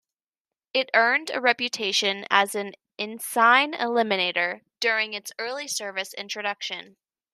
[0.73, 6.97] It earned a reputation as an "ensign eliminator" during its early service introduction.